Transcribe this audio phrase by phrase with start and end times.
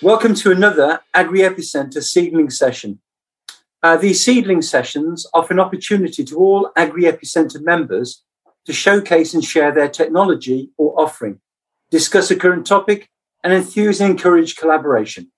[0.00, 3.00] Welcome to another Agri Epicenter seedling session.
[3.82, 8.22] Uh, these seedling sessions offer an opportunity to all Agri Epicenter members
[8.66, 11.40] to showcase and share their technology or offering,
[11.90, 13.08] discuss a current topic,
[13.42, 15.32] and enthuse and encourage collaboration.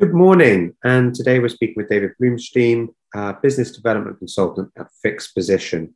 [0.00, 5.94] Good morning, and today we're speaking with David Bloomstein, uh, business development consultant at Fixposition,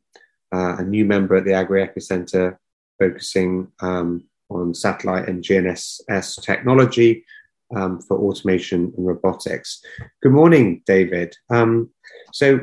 [0.55, 2.59] uh, a new member at the Agri Epicenter,
[2.98, 7.25] focusing um, on satellite and GNSS technology
[7.75, 9.83] um, for automation and robotics.
[10.23, 11.37] Good morning, David.
[11.51, 11.91] Um,
[12.33, 12.61] so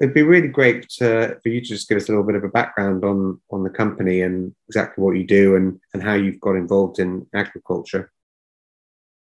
[0.00, 2.44] it'd be really great to, for you to just give us a little bit of
[2.44, 6.40] a background on, on the company and exactly what you do and, and how you've
[6.40, 8.10] got involved in agriculture.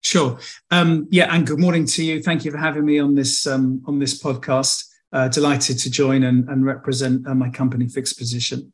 [0.01, 0.39] Sure.
[0.71, 2.21] Um, yeah, and good morning to you.
[2.21, 4.85] Thank you for having me on this um, on this podcast.
[5.13, 8.73] Uh, delighted to join and, and represent uh, my company, Fixposition.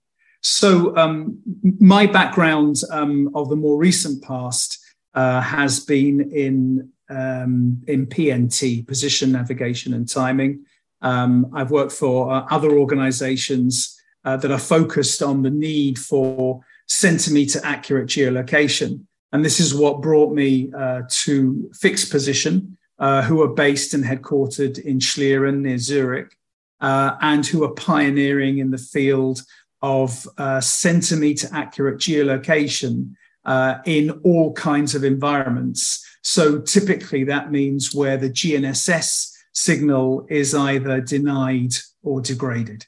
[0.49, 1.39] So, um,
[1.77, 4.79] my background um, of the more recent past
[5.13, 10.65] uh, has been in um, in PNT, position navigation and timing.
[11.01, 16.61] Um, I've worked for uh, other organisations uh, that are focused on the need for
[16.87, 19.01] centimetre accurate geolocation,
[19.33, 24.79] and this is what brought me uh, to Fixposition, uh, who are based and headquartered
[24.79, 26.37] in Schlieren near Zurich,
[26.79, 29.41] uh, and who are pioneering in the field
[29.81, 33.13] of uh, centimeter accurate geolocation
[33.45, 36.05] uh, in all kinds of environments.
[36.21, 42.85] So typically that means where the GNSS signal is either denied or degraded.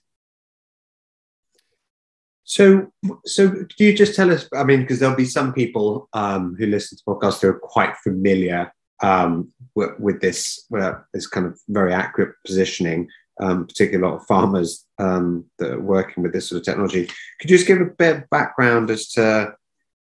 [2.43, 2.91] So,
[3.25, 4.49] so could you just tell us?
[4.55, 7.95] I mean, because there'll be some people um, who listen to podcasts who are quite
[7.97, 13.07] familiar um, with, with, this, uh, this kind of very accurate positioning
[13.39, 17.09] um, particularly a lot of farmers um, that are working with this sort of technology.
[17.39, 19.53] Could you just give a bit of background as to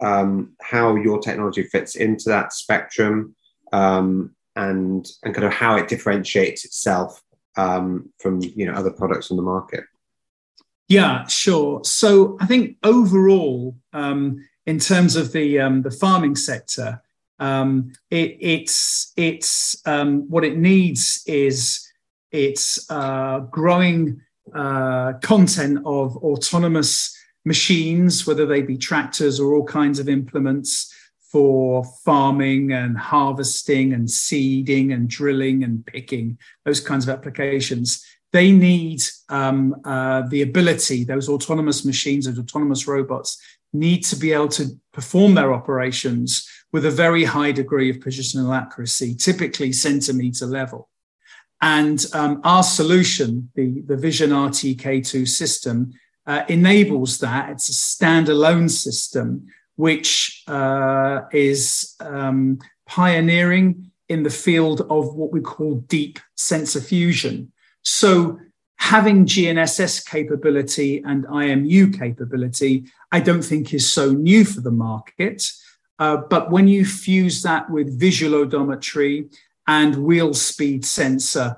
[0.02, 3.36] um, how your technology fits into that spectrum
[3.72, 7.22] um, and and kind of how it differentiates itself
[7.58, 9.84] um, from you know other products on the market?
[10.88, 11.82] Yeah, sure.
[11.86, 17.02] So I think overall, um, in terms of the the farming sector,
[17.40, 21.88] it, it's it's what it needs is
[22.32, 24.22] it's uh, growing
[24.54, 30.94] uh, content of autonomous machines, whether they be tractors or all kinds of implements
[31.32, 38.06] for farming and harvesting and seeding and drilling and picking, those kinds of applications.
[38.34, 43.42] They need um, uh, the ability, those autonomous machines, those autonomous robots
[43.74, 48.56] need to be able to perform their operations with a very high degree of positional
[48.56, 50.90] accuracy, typically centimeter level.
[51.62, 55.94] And um, our solution, the, the Vision RTK2 system,
[56.26, 57.50] uh, enables that.
[57.50, 65.42] It's a standalone system which uh, is um, pioneering in the field of what we
[65.42, 67.52] call deep sensor fusion.
[67.82, 68.40] So,
[68.78, 75.50] having GNSS capability and IMU capability, I don't think is so new for the market.
[76.00, 79.32] Uh, but when you fuse that with visual odometry
[79.72, 81.56] and wheel speed sensor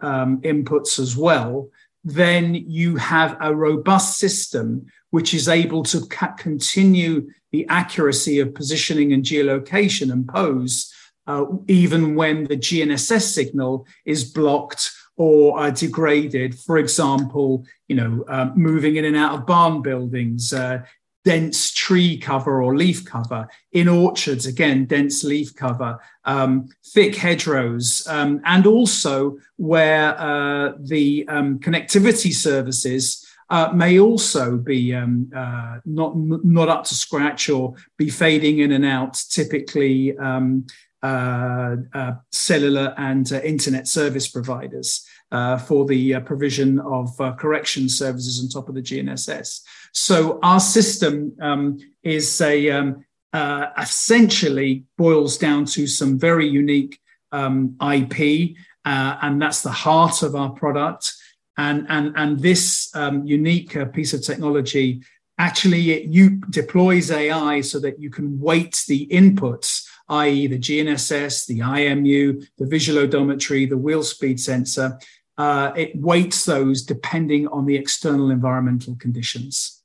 [0.00, 1.68] um, inputs as well,
[2.02, 8.54] then you have a robust system which is able to ca- continue the accuracy of
[8.54, 10.92] positioning and geolocation and pose,
[11.28, 16.58] uh, even when the GNSS signal is blocked or uh, degraded.
[16.58, 20.82] For example, you know, uh, moving in and out of barn buildings, uh,
[21.24, 23.48] dense tree cover or leaf cover.
[23.72, 31.26] In orchards, again, dense leaf cover, um, thick hedgerows, um, and also where uh, the
[31.28, 37.74] um, connectivity services uh, may also be um, uh, not not up to scratch or
[37.98, 39.14] be fading in and out.
[39.30, 40.66] Typically, um,
[41.04, 45.06] uh, uh, cellular and uh, internet service providers.
[45.34, 49.62] Uh, for the uh, provision of uh, correction services on top of the GNSS.
[49.90, 57.00] So our system um, is a um, uh, essentially boils down to some very unique
[57.32, 58.54] um, IP,
[58.84, 61.12] uh, and that's the heart of our product.
[61.58, 65.02] And and and this um, unique piece of technology
[65.36, 71.46] actually it you deploys AI so that you can weight the inputs i.e., the GNSS,
[71.46, 74.98] the IMU, the visual odometry, the wheel speed sensor,
[75.38, 79.82] uh, it weights those depending on the external environmental conditions.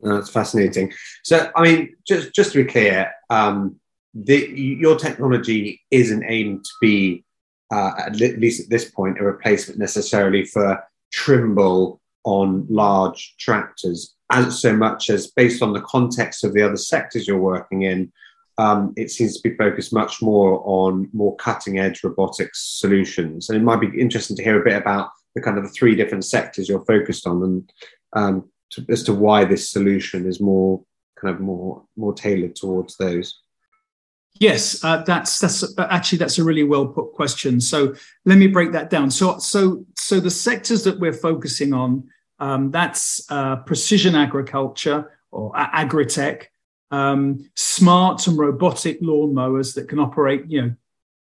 [0.00, 0.92] That's fascinating.
[1.24, 3.76] So, I mean, just just to be clear, um,
[4.14, 7.24] the, your technology isn't aimed to be,
[7.70, 10.82] uh, at least at this point, a replacement necessarily for
[11.12, 14.14] Trimble on large tractors.
[14.30, 18.12] as so much as based on the context of the other sectors you're working in,
[18.60, 23.48] um, it seems to be focused much more on more cutting edge robotics solutions.
[23.48, 25.94] And it might be interesting to hear a bit about the kind of the three
[25.94, 27.72] different sectors you're focused on and
[28.12, 30.84] um, to, as to why this solution is more
[31.18, 33.40] kind of more more tailored towards those.
[34.34, 37.62] Yes, uh, that's that's uh, actually that's a really well put question.
[37.62, 37.94] So
[38.26, 39.10] let me break that down.
[39.10, 45.52] So so so the sectors that we're focusing on um, that's uh, precision agriculture or
[45.52, 46.46] agritech,
[46.90, 50.74] um, smart and robotic lawnmowers that can operate, you know,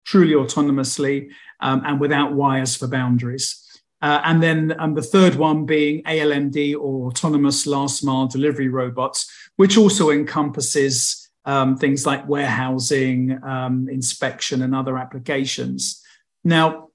[0.05, 1.31] truly autonomously
[1.61, 3.61] um, and without wires for boundaries.
[4.03, 9.33] Uh, and then um, the third one being ALMD or autonomous last mile delivery robots,
[9.57, 16.03] which also encompasses um, things like warehousing, um, inspection, and other applications.
[16.43, 16.91] Now,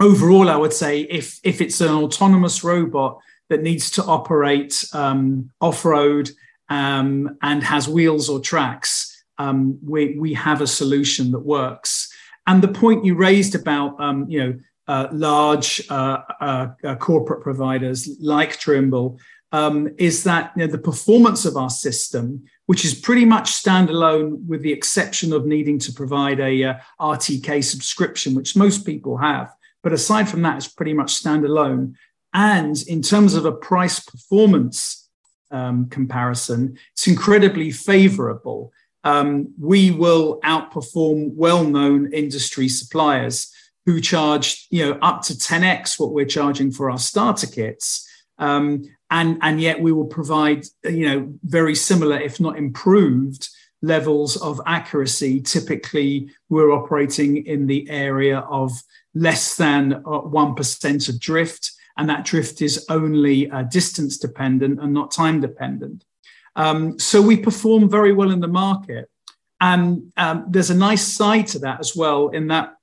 [0.00, 3.18] overall, I would say if, if it's an autonomous robot
[3.50, 6.30] that needs to operate um, off road
[6.70, 12.12] um, and has wheels or tracks, um, we, we have a solution that works.
[12.46, 17.42] And the point you raised about, um, you know, uh, large uh, uh, uh, corporate
[17.42, 19.20] providers like Trimble
[19.52, 24.44] um, is that you know, the performance of our system, which is pretty much standalone
[24.46, 29.52] with the exception of needing to provide a uh, RTK subscription, which most people have.
[29.82, 31.94] But aside from that, it's pretty much standalone.
[32.32, 34.99] And in terms of a price performance
[35.50, 38.72] um, comparison, it's incredibly favorable.
[39.04, 43.52] Um, we will outperform well known industry suppliers
[43.86, 48.06] who charge you know, up to 10x what we're charging for our starter kits.
[48.38, 53.48] Um, and, and yet we will provide you know, very similar, if not improved,
[53.82, 55.40] levels of accuracy.
[55.40, 58.72] Typically, we're operating in the area of
[59.14, 64.90] less than 1% uh, of drift and that drift is only uh, distance dependent and
[64.94, 66.02] not time dependent.
[66.56, 69.10] Um, so we perform very well in the market.
[69.60, 72.76] And um, there's a nice side to that as well, in that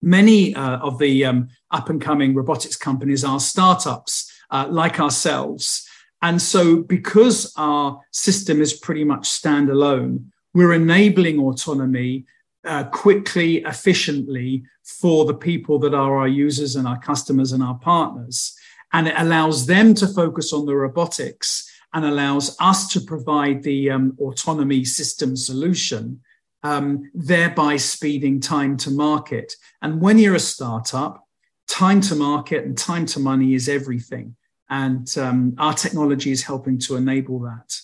[0.00, 5.84] many uh, of the um, up and coming robotics companies are startups uh, like ourselves.
[6.22, 12.26] And so, because our system is pretty much standalone, we're enabling autonomy
[12.64, 17.78] uh, quickly, efficiently for the people that are our users and our customers and our
[17.78, 18.56] partners.
[18.92, 23.90] And it allows them to focus on the robotics and allows us to provide the
[23.90, 26.20] um, autonomy system solution,
[26.62, 29.54] um, thereby speeding time to market.
[29.82, 31.26] And when you're a startup,
[31.68, 34.36] time to market and time to money is everything.
[34.68, 37.78] And um, our technology is helping to enable that.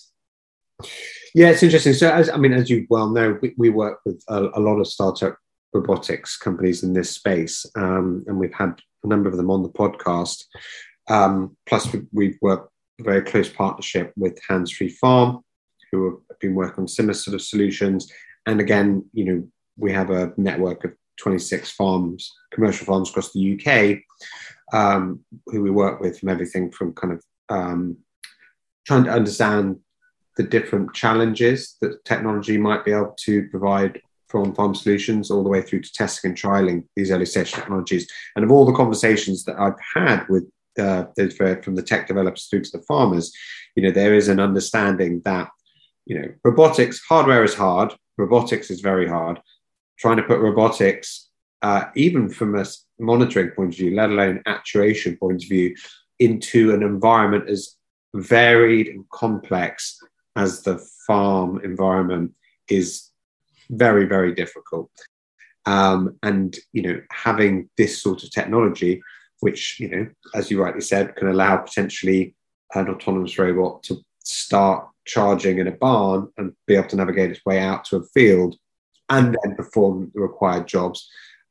[1.39, 1.93] Yeah, it's interesting.
[1.93, 4.77] So, as I mean, as you well know, we, we work with a, a, lot
[4.77, 5.37] of startup
[5.71, 9.69] robotics companies in this space, um, and we've had a number of them on the
[9.69, 10.43] podcast.
[11.07, 15.39] Um, plus, we, we've worked a very close partnership with Hands Free Farm,
[15.93, 18.11] who have been working on similar sort of solutions.
[18.45, 19.47] And again, you know,
[19.77, 20.91] we have a network of
[21.21, 23.99] 26 farms, commercial farms across the UK,
[24.77, 27.95] um, who we work with from everything from kind of um,
[28.85, 29.79] trying to understand
[30.39, 35.49] the different challenges that technology might be able to provide from farm solutions all the
[35.49, 38.09] way through to testing and trialing these early stage technologies.
[38.37, 40.49] And of all the conversations that I've had with
[40.79, 41.07] uh,
[41.61, 43.33] from the tech developers through to the farmers,
[43.75, 45.49] you know, there is an understanding that,
[46.05, 49.41] you know, robotics, hardware is hard, robotics is very hard.
[49.97, 51.27] Trying to put robotics,
[51.63, 52.65] uh, even from a
[52.97, 55.75] monitoring point of view, let alone actuation point of view,
[56.17, 57.75] into an environment as
[58.15, 59.98] varied and complex
[60.39, 62.31] as the farm environment
[62.69, 63.09] is
[63.69, 64.89] very, very difficult.
[65.65, 69.01] Um, and you know, having this sort of technology,
[69.41, 72.35] which you know, as you rightly said, can allow potentially
[72.73, 77.45] an autonomous robot to start charging in a barn and be able to navigate its
[77.45, 78.55] way out to a field
[79.09, 81.09] and then perform the required jobs,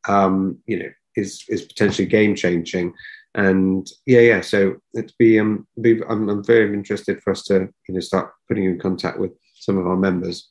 [0.09, 2.95] um, you know, is is potentially game changing.
[3.35, 4.41] And yeah, yeah.
[4.41, 8.33] So it'd be um, be, I'm, I'm very interested for us to you know start
[8.49, 10.49] putting you in contact with some of our members.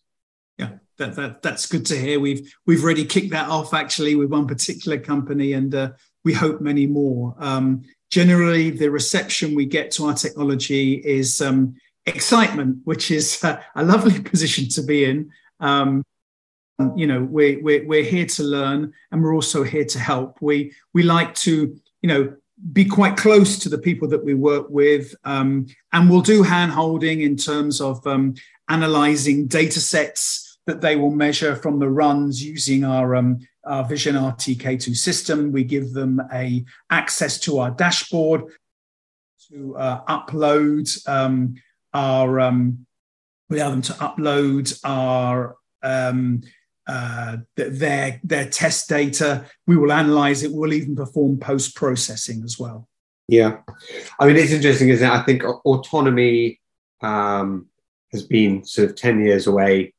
[0.57, 2.19] Yeah, that, that that's good to hear.
[2.19, 5.91] We've we've already kicked that off actually with one particular company, and uh,
[6.23, 7.35] we hope many more.
[7.39, 13.61] Um, generally, the reception we get to our technology is um, excitement, which is uh,
[13.75, 15.31] a lovely position to be in.
[15.59, 16.03] Um,
[16.95, 20.37] you know, we're, we're, we're here to learn and we're also here to help.
[20.41, 22.35] We, we like to, you know,
[22.73, 25.15] be quite close to the people that we work with.
[25.23, 28.35] Um, and we'll do hand holding in terms of um,
[28.69, 34.15] analyzing data sets that they will measure from the runs using our, um, our Vision
[34.15, 35.51] RTK2 system.
[35.51, 38.43] We give them a access to our dashboard
[39.49, 41.55] to uh, upload um,
[41.93, 42.85] our um,
[43.49, 46.41] we allow them to upload our um,
[46.87, 49.45] uh, their their test data.
[49.65, 50.51] We will analyze it.
[50.51, 52.87] We'll even perform post processing as well.
[53.27, 53.57] Yeah,
[54.19, 55.13] I mean it's interesting, isn't it?
[55.13, 56.59] I think autonomy
[57.01, 57.67] um,
[58.13, 59.93] has been sort of ten years away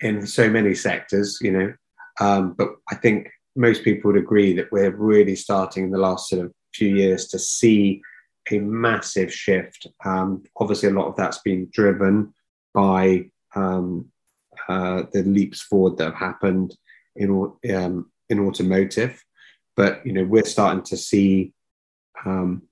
[0.00, 1.72] in so many sectors, you know,
[2.20, 6.28] um, but I think most people would agree that we're really starting in the last
[6.28, 8.02] sort of few years to see
[8.50, 9.86] a massive shift.
[10.04, 12.34] Um, obviously, a lot of that's been driven
[12.74, 14.10] by um,
[14.68, 16.76] uh, the leaps forward that have happened
[17.14, 17.30] in
[17.74, 19.22] um, in automotive,
[19.76, 21.52] but you know we're starting to see.
[22.24, 22.62] Um,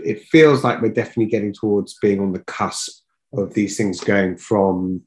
[0.00, 4.36] it feels like we're definitely getting towards being on the cusp of these things going
[4.36, 5.02] from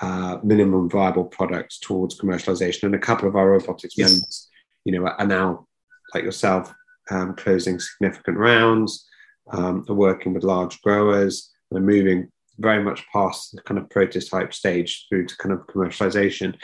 [0.00, 2.84] uh, minimum viable products towards commercialization.
[2.84, 4.12] And a couple of our robotics yes.
[4.12, 4.48] members,
[4.84, 5.66] you know, are now,
[6.14, 6.72] like yourself,
[7.10, 9.06] um, closing significant rounds,
[9.50, 13.88] um, are working with large growers, and are moving very much past the kind of
[13.90, 16.54] prototype stage through to kind of commercialization.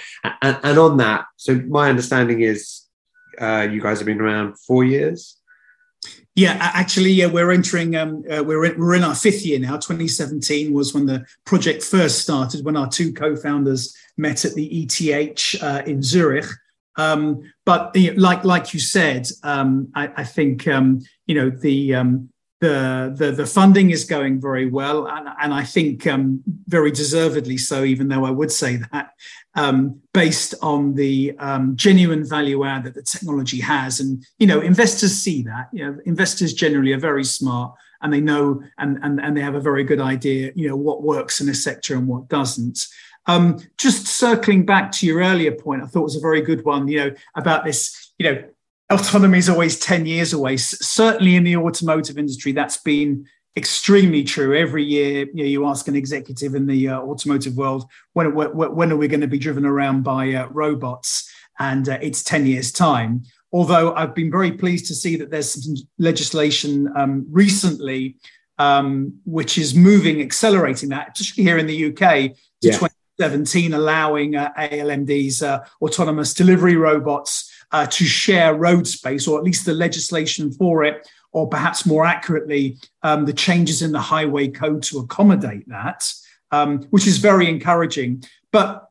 [0.42, 2.83] And, and on that, so my understanding is
[3.40, 5.37] uh, you guys have been around four years.
[6.35, 7.97] Yeah, actually, yeah, we're entering.
[7.97, 9.76] Um, uh, we're in, we're in our fifth year now.
[9.76, 15.62] 2017 was when the project first started, when our two co-founders met at the ETH
[15.62, 16.47] uh, in Zurich.
[16.97, 21.50] Um, but you know, like like you said, um, I, I, think um, you know
[21.50, 22.28] the um,
[22.60, 27.56] the, the, the funding is going very well, and, and I think um, very deservedly
[27.56, 27.84] so.
[27.84, 29.10] Even though I would say that,
[29.54, 34.60] um, based on the um, genuine value add that the technology has, and you know,
[34.60, 35.68] investors see that.
[35.72, 39.54] You know, investors generally are very smart, and they know, and and, and they have
[39.54, 40.50] a very good idea.
[40.56, 42.86] You know, what works in a sector and what doesn't.
[43.26, 46.88] Um, just circling back to your earlier point, I thought was a very good one.
[46.88, 48.12] You know, about this.
[48.18, 48.44] You know,
[48.90, 50.57] autonomy is always 10 years away.
[50.57, 53.26] Certainly in the automotive industry, that's been
[53.57, 54.57] extremely true.
[54.57, 58.50] Every year, you, know, you ask an executive in the uh, automotive world, when, when,
[58.54, 61.30] when, are we going to be driven around by uh, robots?
[61.59, 63.25] And uh, it's 10 years' time.
[63.52, 68.16] Although I've been very pleased to see that there's some legislation um, recently
[68.59, 72.73] um, which is moving, accelerating that, especially here in the UK to yeah.
[72.73, 79.44] 2017, allowing uh, ALMDs, uh, autonomous delivery robots, uh, to share road space, or at
[79.44, 84.48] least the legislation for it, or perhaps more accurately, um, the changes in the highway
[84.48, 86.10] code to accommodate that,
[86.50, 88.25] um, which is very encouraging.
[88.52, 88.88] But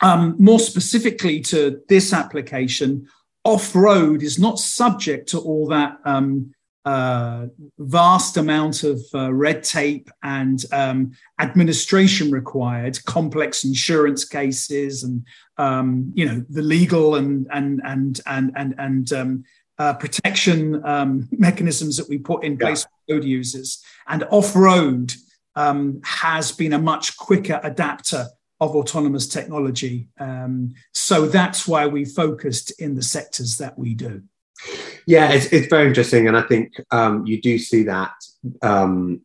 [0.00, 3.08] um, more specifically to this application,
[3.44, 6.52] off road is not subject to all that um,
[6.86, 15.26] uh, vast amount of uh, red tape and um, administration required, complex insurance cases, and
[15.58, 19.44] um, you know the legal and and and and and and um,
[19.78, 23.14] uh, protection um, mechanisms that we put in place yeah.
[23.14, 23.84] for road users.
[24.06, 25.12] And off road
[25.56, 28.28] um, has been a much quicker adapter
[28.60, 30.08] of autonomous technology.
[30.20, 34.22] Um, so that's why we focused in the sectors that we do.
[35.06, 38.12] Yeah, it's, it's very interesting, and I think um, you do see that
[38.62, 39.20] um,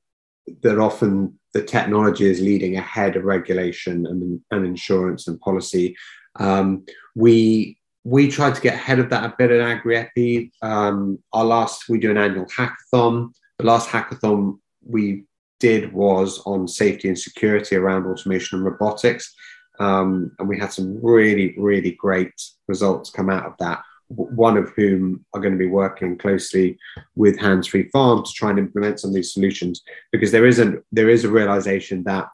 [0.61, 5.95] that often the technology is leading ahead of regulation and, and insurance and policy.
[6.35, 6.85] Um,
[7.15, 10.51] we we tried to get ahead of that a bit at AgriEpi.
[10.61, 13.31] Um, our last we do an annual hackathon.
[13.57, 15.25] The last hackathon we
[15.59, 19.33] did was on safety and security around automation and robotics.
[19.79, 22.33] Um, and we had some really, really great
[22.67, 23.81] results come out of that
[24.15, 26.77] one of whom are going to be working closely
[27.15, 30.83] with Hands Free Farm to try and implement some of these solutions because there isn't
[30.91, 32.27] there is a realization that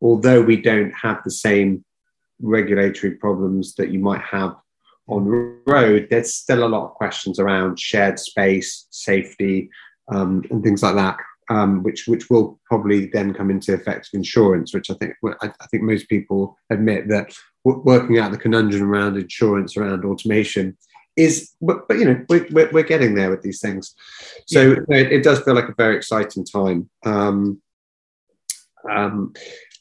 [0.00, 1.84] although we don't have the same
[2.40, 4.56] regulatory problems that you might have
[5.08, 9.70] on road, there's still a lot of questions around shared space, safety,
[10.08, 11.16] um, and things like that
[11.48, 15.52] um, which which will probably then come into effect of insurance, which I think I,
[15.60, 17.34] I think most people admit that
[17.64, 20.76] w- working out the conundrum around insurance around automation
[21.16, 23.94] is, but, but you know we're, we're, getting there with these things,
[24.46, 24.96] so yeah.
[24.96, 26.90] it, it, does feel like a very exciting time.
[27.04, 27.62] Um,
[28.90, 29.32] um,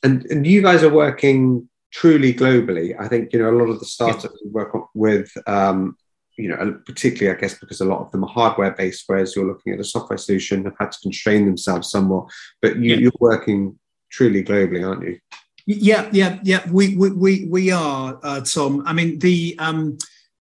[0.03, 2.95] and and you guys are working truly globally.
[2.99, 5.97] I think you know a lot of the startups we work with um,
[6.37, 9.47] you know, particularly I guess because a lot of them are hardware based, whereas you're
[9.47, 12.29] looking at a software solution, have had to constrain themselves somewhat.
[12.61, 12.97] But you, yeah.
[12.97, 13.77] you're working
[14.11, 15.19] truly globally, aren't you?
[15.65, 16.69] Yeah, yeah, yeah.
[16.69, 18.83] We we we, we are, uh, Tom.
[18.85, 19.97] I mean, the um,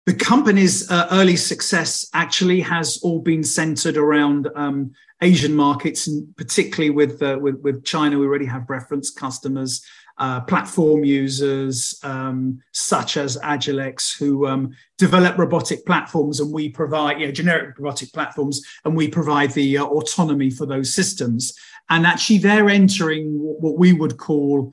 [0.06, 4.92] the company's uh, early success actually has all been centered around um,
[5.22, 8.18] Asian markets, and particularly with, uh, with, with China.
[8.18, 9.84] We already have reference customers,
[10.20, 17.18] uh, platform users um, such as Agilex, who um, develop robotic platforms, and we provide
[17.18, 21.54] you know, generic robotic platforms, and we provide the uh, autonomy for those systems.
[21.88, 24.72] And actually, they're entering what we would call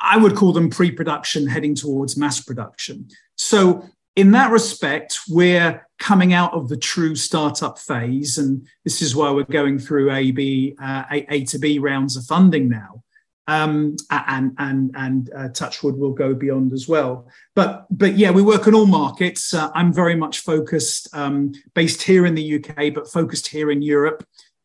[0.00, 3.08] I would call them pre production heading towards mass production.
[3.36, 3.84] So,
[4.16, 8.36] in that respect, we're coming out of the true startup phase.
[8.36, 12.16] And this is why we're going through A, B, uh, A, A to B rounds
[12.16, 13.02] of funding now.
[13.48, 17.26] Um, and and and uh, Touchwood will go beyond as well.
[17.56, 19.54] But but yeah, we work on all markets.
[19.54, 23.80] Uh, I'm very much focused, um, based here in the UK, but focused here in
[23.80, 24.22] Europe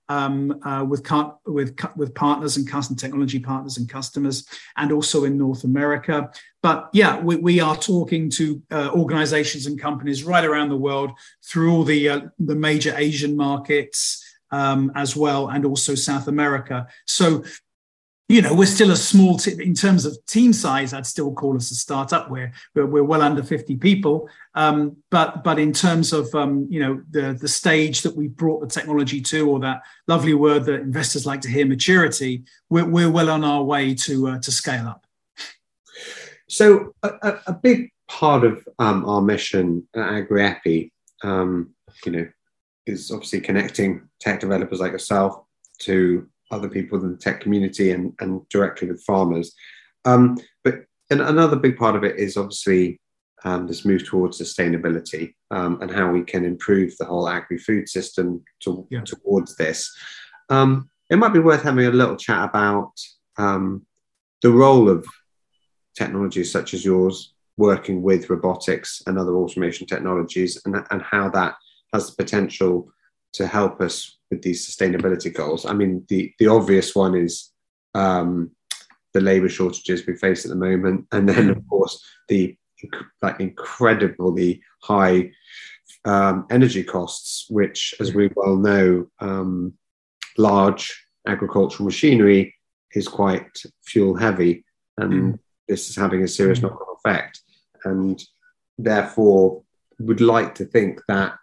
[0.09, 1.09] um, uh, with,
[1.45, 4.45] with, with partners and custom technology partners and customers,
[4.77, 6.29] and also in North America.
[6.61, 11.11] But yeah, we, we are talking to uh, organizations and companies right around the world
[11.43, 16.87] through all the, uh, the major Asian markets um, as well, and also South America.
[17.07, 17.43] So
[18.29, 20.93] you know, we're still a small in terms of team size.
[20.93, 22.31] I'd still call us a startup.
[22.31, 26.79] We're we're, we're well under fifty people, um, but but in terms of um, you
[26.79, 30.81] know the the stage that we brought the technology to, or that lovely word that
[30.81, 34.87] investors like to hear, maturity, we're, we're well on our way to uh, to scale
[34.87, 35.05] up.
[36.47, 40.91] So a, a big part of um, our mission at AgriEpi,
[41.23, 41.73] um,
[42.05, 42.27] you know,
[42.85, 45.43] is obviously connecting tech developers like yourself
[45.79, 49.53] to other people in the tech community and, and directly with farmers.
[50.05, 52.99] Um, but and another big part of it is obviously
[53.43, 58.43] um, this move towards sustainability um, and how we can improve the whole agri-food system
[58.61, 59.01] to, yeah.
[59.01, 59.93] towards this.
[60.49, 62.93] Um, it might be worth having a little chat about
[63.37, 63.85] um,
[64.41, 65.05] the role of
[65.95, 71.55] technologies such as yours working with robotics and other automation technologies and, and how that
[71.93, 72.89] has the potential
[73.33, 75.65] to help us with these sustainability goals?
[75.65, 77.51] I mean, the the obvious one is
[77.93, 78.51] um,
[79.13, 82.57] the labour shortages we face at the moment, and then of course the
[83.21, 85.31] like incredibly high
[86.05, 89.73] um, energy costs, which, as we well know, um,
[90.37, 92.53] large agricultural machinery
[92.93, 93.49] is quite
[93.85, 94.65] fuel heavy,
[94.97, 95.39] and mm.
[95.67, 96.63] this is having a serious mm.
[96.63, 97.41] knock-on effect.
[97.85, 98.21] And
[98.77, 99.63] therefore,
[99.99, 101.35] would like to think that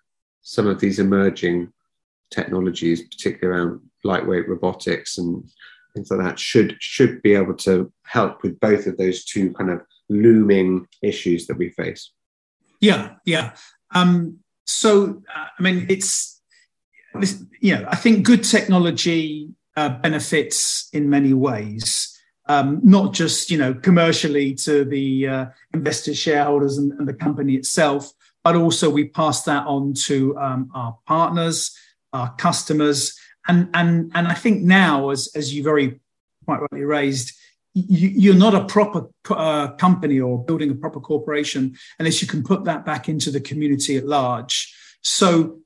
[0.43, 1.73] some of these emerging
[2.31, 5.45] technologies, particularly around lightweight robotics and
[5.95, 9.71] things like that, should should be able to help with both of those two kind
[9.71, 12.13] of looming issues that we face.
[12.81, 13.53] Yeah, yeah.
[13.95, 16.41] Um, so, uh, I mean, it's
[17.61, 22.17] you know, I think good technology uh, benefits in many ways.
[22.49, 27.55] Um, not just you know commercially to the uh, investors, shareholders, and, and, the company
[27.55, 28.11] itself,
[28.43, 31.77] but also we pass that on to um, our partners,
[32.13, 33.19] our customers.
[33.49, 36.01] And, and, and I think now, as, as you very
[36.45, 37.33] quite rightly raised,
[37.75, 42.43] you, are not a proper uh, company or building a proper corporation unless you can
[42.43, 44.75] put that back into the community at large.
[45.03, 45.61] So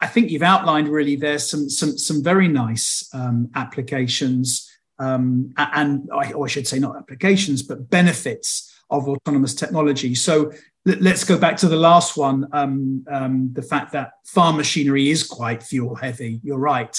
[0.00, 6.08] I, think you've outlined really there's some some some very nice um, applications um, and
[6.12, 10.14] I should say not applications but benefits of autonomous technology.
[10.14, 10.52] So
[10.86, 15.24] let's go back to the last one um, um, the fact that farm machinery is
[15.24, 16.40] quite fuel heavy.
[16.44, 16.98] You're right.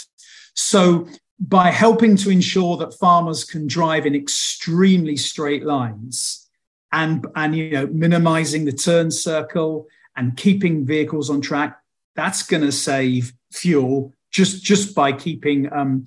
[0.53, 1.07] So,
[1.39, 6.49] by helping to ensure that farmers can drive in extremely straight lines
[6.91, 11.79] and, and you know, minimizing the turn circle and keeping vehicles on track,
[12.15, 16.05] that's going to save fuel just, just by keeping um,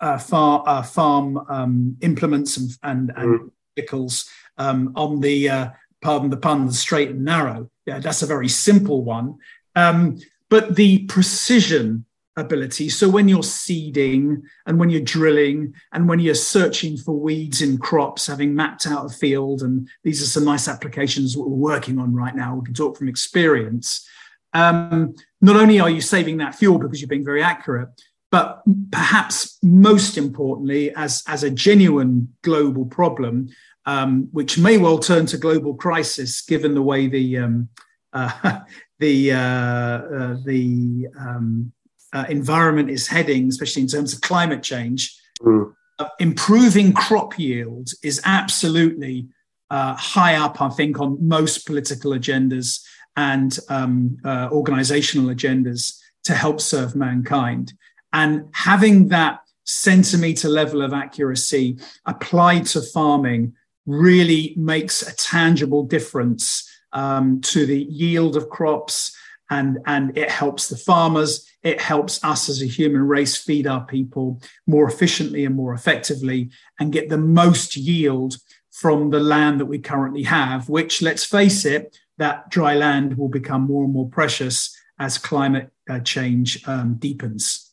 [0.00, 3.50] uh, far, uh, farm um, implements and, and, and mm.
[3.76, 5.68] vehicles um, on the uh,
[6.00, 7.70] pardon the pun, straight and narrow.
[7.86, 9.36] Yeah, that's a very simple one.
[9.76, 12.04] Um, but the precision
[12.36, 12.88] ability.
[12.88, 17.78] So when you're seeding and when you're drilling and when you're searching for weeds in
[17.78, 21.98] crops, having mapped out a field, and these are some nice applications that we're working
[21.98, 22.56] on right now.
[22.56, 24.08] We can talk from experience.
[24.52, 27.88] Um, not only are you saving that fuel because you're being very accurate,
[28.30, 28.62] but
[28.92, 33.48] perhaps most importantly, as, as a genuine global problem,
[33.86, 37.68] um, which may well turn to global crisis given the way the um,
[38.12, 38.60] uh,
[38.98, 41.72] the uh, uh, the um,
[42.12, 45.16] uh, environment is heading, especially in terms of climate change.
[45.42, 45.72] Mm.
[46.18, 49.26] improving crop yield is absolutely
[49.70, 52.82] uh, high up, I think, on most political agendas
[53.16, 57.72] and um, organizational agendas to help serve mankind.
[58.12, 63.54] And having that centimeter level of accuracy applied to farming
[63.86, 69.16] really makes a tangible difference um, to the yield of crops,
[69.48, 71.46] and, and it helps the farmers.
[71.62, 76.50] It helps us as a human race feed our people more efficiently and more effectively
[76.78, 78.36] and get the most yield
[78.70, 83.28] from the land that we currently have, which, let's face it, that dry land will
[83.28, 87.69] become more and more precious as climate uh, change um, deepens.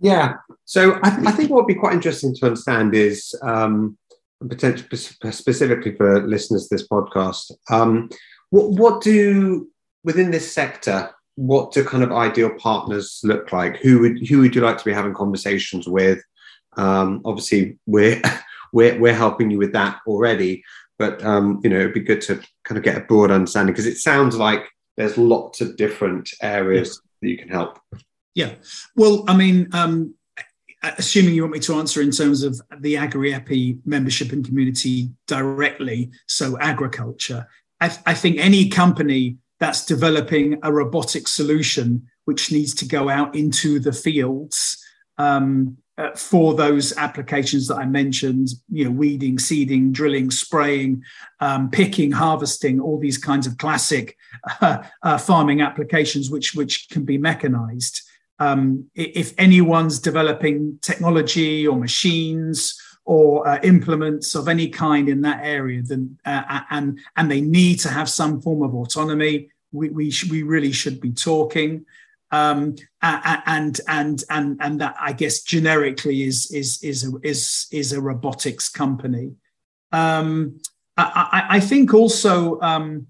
[0.00, 0.34] Yeah.
[0.64, 3.98] So I, th- I, think what would be quite interesting to understand is um,
[4.48, 8.08] potentially specifically for listeners to this podcast, um,
[8.48, 9.68] what, what do
[10.02, 13.76] within this sector, what do kind of ideal partners look like?
[13.78, 16.20] Who would who would you like to be having conversations with?
[16.76, 18.20] Um, obviously, we're
[18.72, 20.64] we're we're helping you with that already,
[20.98, 23.86] but um, you know it'd be good to kind of get a broad understanding because
[23.86, 24.64] it sounds like
[24.96, 27.78] there's lots of different areas that you can help.
[28.34, 28.54] Yeah.
[28.96, 30.14] Well, I mean, um,
[30.82, 36.10] assuming you want me to answer in terms of the AgriEpi membership and community directly,
[36.26, 37.46] so agriculture,
[37.80, 43.08] I, th- I think any company that's developing a robotic solution which needs to go
[43.08, 44.82] out into the fields
[45.18, 51.02] um, uh, for those applications that I mentioned, you know, weeding, seeding, drilling, spraying,
[51.40, 54.16] um, picking, harvesting, all these kinds of classic
[54.62, 58.00] uh, uh, farming applications, which which can be mechanized.
[58.40, 65.44] Um, if anyone's developing technology or machines or uh, implements of any kind in that
[65.44, 70.10] area, then uh, and and they need to have some form of autonomy, we we,
[70.10, 71.84] sh- we really should be talking
[72.32, 77.92] um, and and and and that I guess generically is is is a, is is
[77.92, 79.32] a robotics company.
[79.92, 80.60] Um,
[80.96, 83.08] I, I, think also um,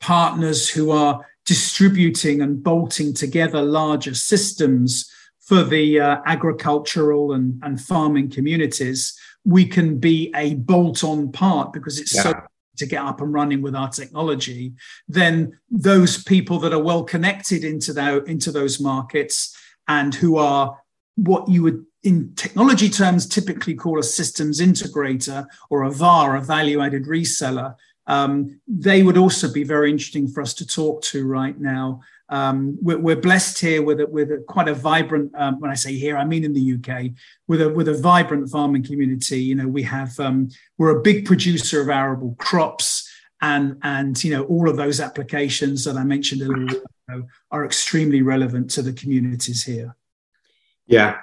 [0.00, 7.80] partners who are distributing and bolting together larger systems for the uh, agricultural and, and
[7.80, 12.22] farming communities, we can be a bolt-on part because it's yeah.
[12.22, 12.34] so
[12.76, 14.72] to get up and running with our technology,
[15.08, 19.56] then those people that are well connected into, the, into those markets
[19.88, 20.78] and who are
[21.14, 26.40] what you would in technology terms typically call a systems integrator or a VAR, a
[26.40, 27.74] value added reseller,
[28.06, 32.76] um, they would also be very interesting for us to talk to right now um,
[32.80, 35.32] we're, we're, blessed here with a, with a, quite a vibrant.
[35.36, 37.12] Um, when I say here, I mean in the UK,
[37.46, 39.40] with a with a vibrant farming community.
[39.40, 43.08] You know, we have um, we're a big producer of arable crops,
[43.42, 47.64] and and you know all of those applications that I mentioned a little ago are
[47.64, 49.94] extremely relevant to the communities here.
[50.86, 51.18] Yeah.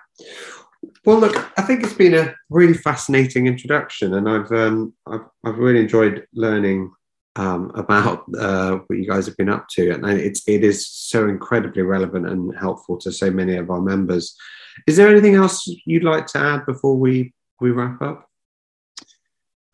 [1.06, 5.58] Well, look, I think it's been a really fascinating introduction, and I've um, I've, I've
[5.58, 6.94] really enjoyed learning
[7.36, 11.28] um, about uh, what you guys have been up to, and it's it is so
[11.28, 14.36] incredibly relevant and helpful to so many of our members.
[14.88, 18.30] Is there anything else you'd like to add before we we wrap up?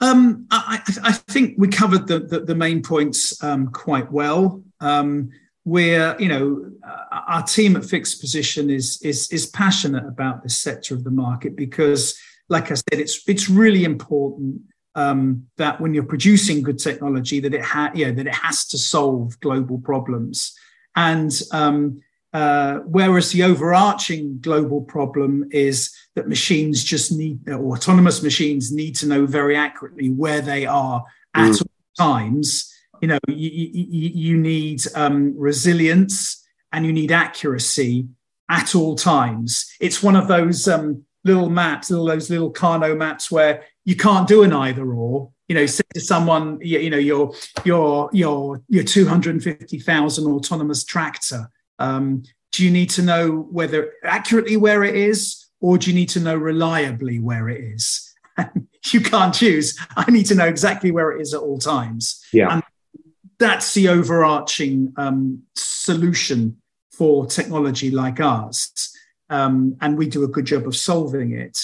[0.02, 4.64] Um, I, I, think we covered the, the, the main points um, quite well.
[4.80, 5.30] Um,
[5.70, 10.96] we're, you know, uh, our team at Fixposition is, is, is passionate about this sector
[10.96, 12.18] of the market because,
[12.50, 14.62] like I said, it's, it's really important
[14.96, 18.66] um, that when you're producing good technology, that it ha- you know, that it has
[18.68, 20.58] to solve global problems.
[20.96, 22.02] And um,
[22.34, 28.96] uh, whereas the overarching global problem is that machines just need, or autonomous machines need
[28.98, 31.04] to know very accurately where they are
[31.36, 31.62] at mm.
[31.62, 32.74] all times.
[33.02, 38.08] You know, you, you, you need um, resilience and you need accuracy
[38.50, 39.72] at all times.
[39.80, 44.28] It's one of those um, little maps, little those little Kano maps where you can't
[44.28, 45.32] do an either or.
[45.48, 47.34] You know, say to someone, you, you know, your
[47.64, 51.50] your your your two hundred and fifty thousand autonomous tractor.
[51.80, 56.10] Um, do you need to know whether accurately where it is, or do you need
[56.10, 58.14] to know reliably where it is?
[58.92, 59.78] you can't choose.
[59.98, 62.24] I need to know exactly where it is at all times.
[62.32, 62.54] Yeah.
[62.54, 62.64] And
[63.40, 66.58] that's the overarching um, solution
[66.92, 68.72] for technology like ours
[69.30, 71.58] um, and we do a good job of solving it.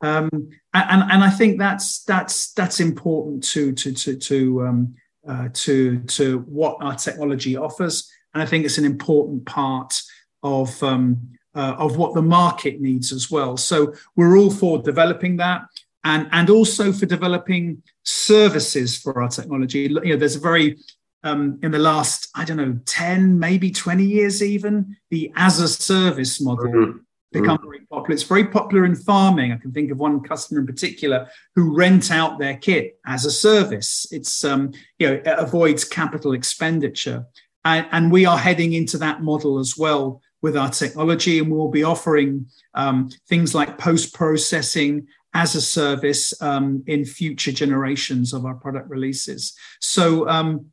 [0.00, 0.28] Um,
[0.74, 4.94] and, and I think that's that's that's important to to to to um,
[5.26, 9.94] uh, to to what our technology offers, and I think it's an important part
[10.42, 13.56] of um, uh, of what the market needs as well.
[13.56, 15.62] So we're all for developing that,
[16.02, 19.82] and and also for developing services for our technology.
[19.82, 20.78] You know, there's a very
[21.24, 25.68] um, in the last, I don't know, 10, maybe 20 years, even the as a
[25.68, 26.98] service model mm-hmm
[27.32, 27.64] become mm.
[27.64, 28.14] very popular.
[28.14, 29.52] It's very popular in farming.
[29.52, 33.30] I can think of one customer in particular who rent out their kit as a
[33.30, 34.06] service.
[34.10, 37.26] It's um, you know it avoids capital expenditure,
[37.64, 41.68] and, and, we are heading into that model as well with our technology, and we'll
[41.68, 48.44] be offering um, things like post processing as a service um, in future generations of
[48.44, 49.54] our product releases.
[49.80, 50.66] So um,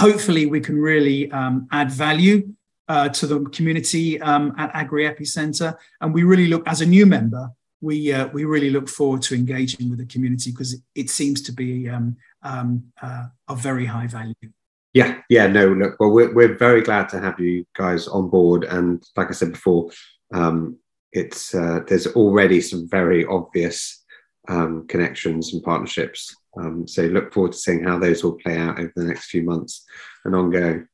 [0.00, 2.52] hopefully we can really um, add value
[2.88, 7.06] uh, to the community um, at Agri Epicenter, and we really look as a new
[7.06, 7.48] member.
[7.80, 11.52] We, uh, we really look forward to engaging with the community because it, seems to
[11.52, 14.34] be um, um, uh, of very high value.
[14.92, 18.64] Yeah, yeah, no, look, well, we're, we're very glad to have you guys on board.
[18.64, 19.90] And like I said before,
[20.34, 20.76] um,
[21.12, 23.99] it's uh, there's already some very obvious
[24.50, 26.36] um, connections and partnerships.
[26.58, 29.42] Um, so look forward to seeing how those will play out over the next few
[29.42, 29.86] months
[30.24, 30.88] and ongoing.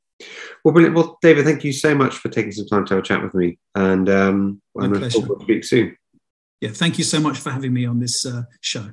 [0.64, 0.94] Well, brilliant.
[0.94, 3.34] Well, David, thank you so much for taking some time to have a chat with
[3.34, 5.96] me, and um, I'm looking forward to speak soon.
[6.60, 8.90] Yeah, thank you so much for having me on this uh, show.